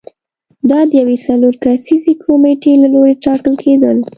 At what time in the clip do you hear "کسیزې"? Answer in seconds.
1.63-2.13